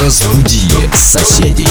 [0.00, 1.68] Разбуди соседей.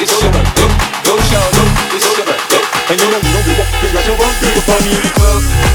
[0.00, 0.42] it's all over.
[0.54, 0.66] Go,
[1.04, 1.50] go, shout,
[1.94, 2.36] it's over.
[2.90, 4.34] And you know you don't give up, cause your one.
[4.40, 5.67] People find me in the club.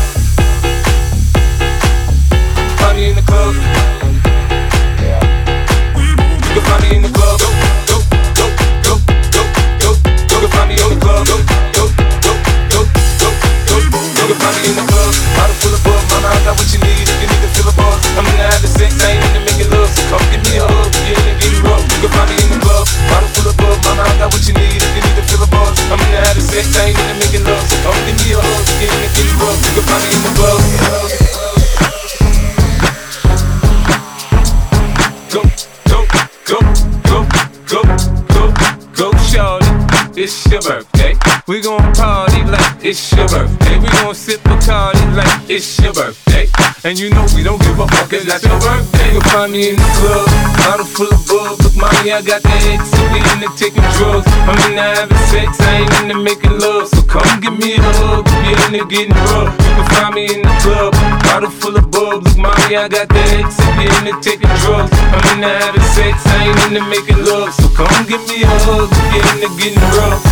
[26.57, 27.65] Ain't in the making love.
[27.67, 29.57] So come give me a hug, get in and get rough.
[29.65, 30.61] You can find me in the club.
[35.33, 35.41] Go,
[35.89, 35.99] go,
[36.45, 36.59] go,
[37.09, 37.19] go,
[37.67, 37.81] go,
[38.33, 38.45] go,
[38.93, 39.71] go, shorty.
[40.21, 40.92] It's your birthday.
[41.45, 43.75] We gon' party like it's your birthday.
[43.75, 46.47] We gon' sip a party like it's your birthday.
[46.87, 49.11] And you know we don't give a fuck, it's not your birthday.
[49.11, 50.23] You'll find me in the club,
[50.63, 51.59] bottle full of bug.
[51.59, 54.23] Look, mommy, I got the X, we in the taking drugs.
[54.47, 56.87] I'm in the having sex, I ain't in the making love.
[56.87, 59.51] So come give me a hug, if you're in the getting rough.
[59.51, 60.95] You can find me in the club,
[61.27, 62.23] bottle full of bug.
[62.23, 64.95] Look, mommy, I got the X, we in the taking drugs.
[65.11, 67.51] I'm in the having sex, I ain't in the making love.
[67.51, 70.22] So come give me a hug, if you're in the getting rough.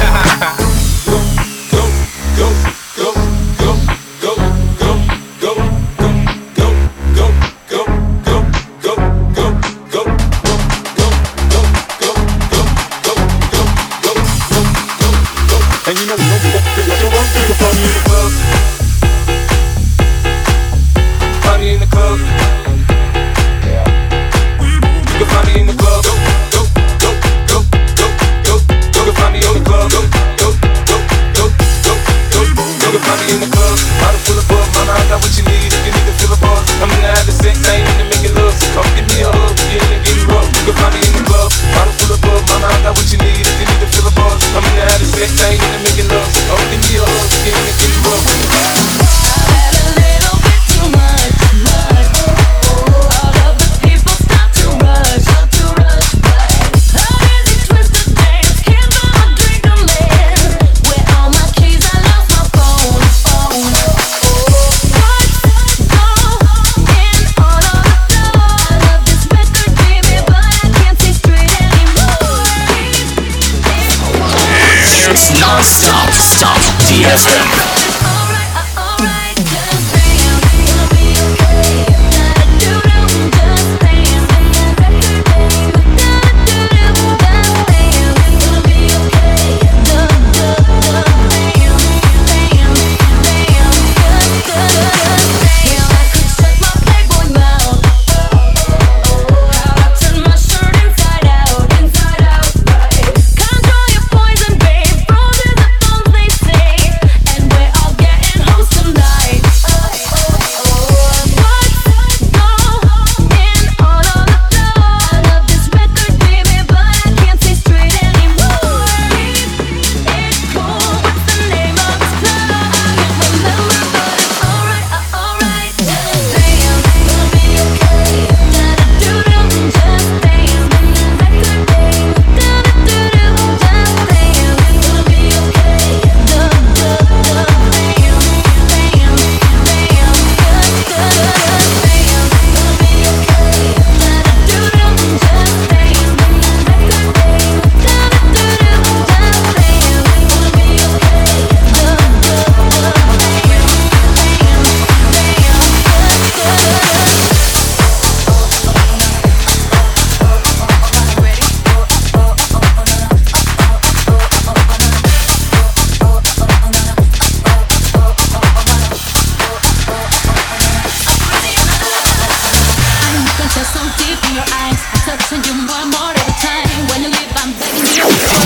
[77.11, 77.60] Fiesta.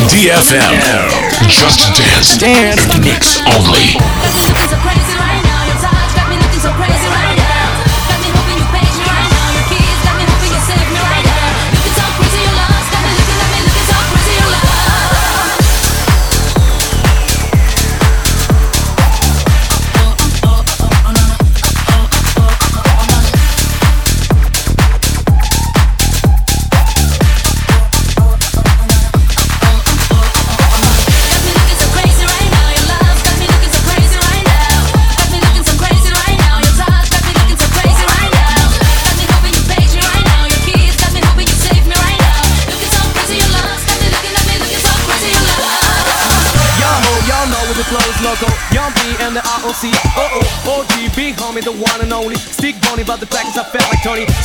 [0.09, 0.73] DFM.
[1.47, 2.37] Just dance.
[2.37, 2.97] Dance.
[2.99, 5.24] Mix only.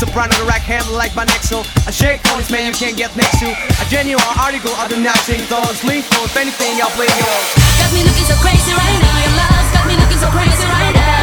[0.00, 2.97] Soprano the rack handle like my next so I shake on this man you can't
[2.97, 3.52] get next to.
[3.52, 7.29] A genuine article of the nothing thoughts Link for anything I'll play you
[7.76, 10.94] Got me looking so crazy right now Your love's got me looking so crazy right
[10.97, 11.20] now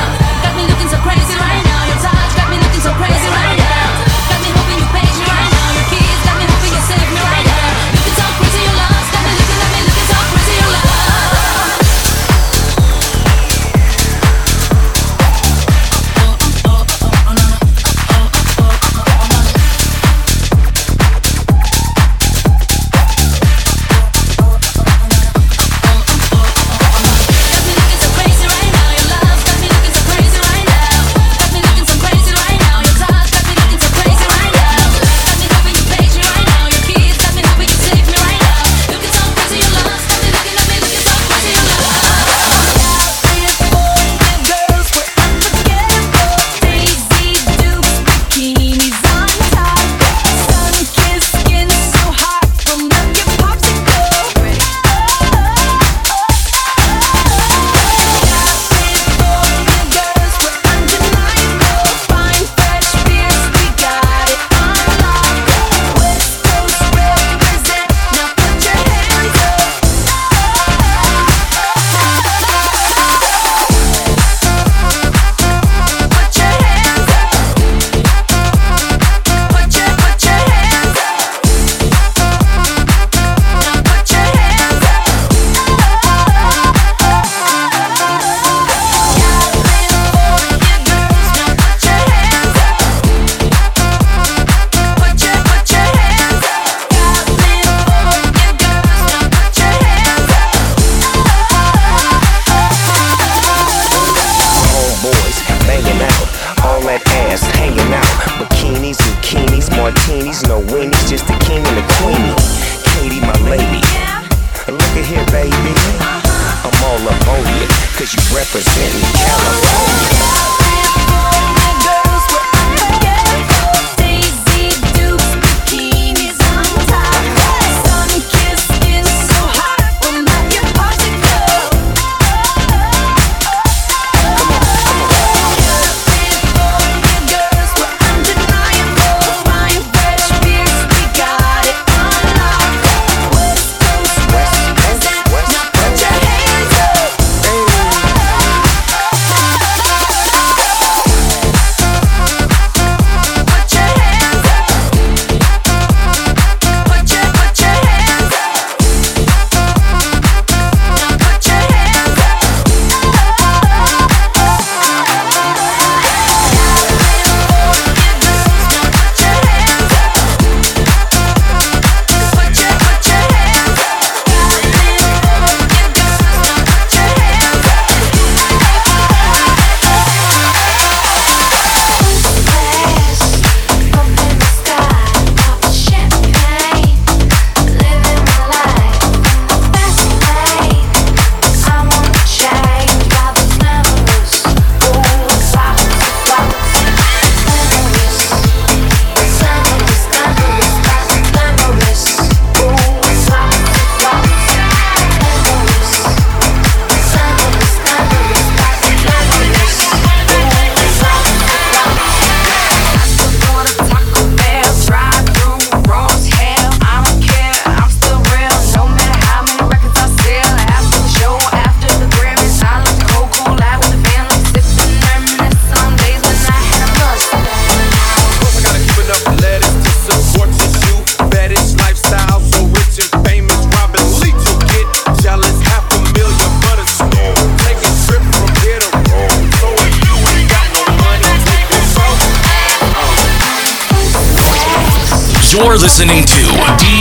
[245.81, 246.97] listening to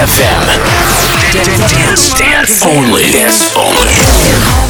[0.00, 0.46] FM.
[1.30, 2.62] Dance, dance, dance, dance.
[2.64, 3.02] Only.
[3.12, 4.69] Dance only.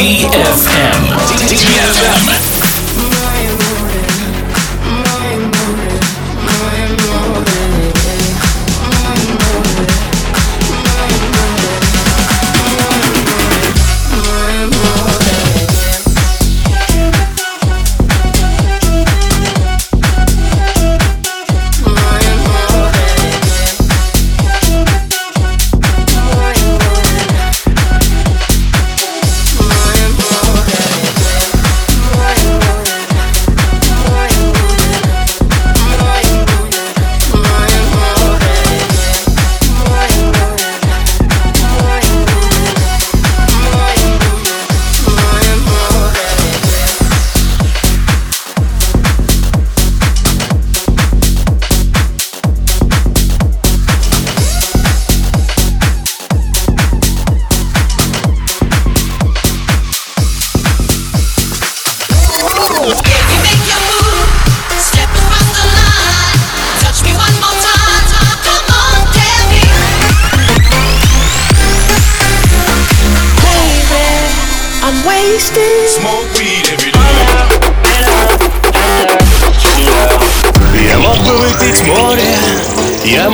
[0.00, 1.12] DFM.
[1.44, 2.59] DFM.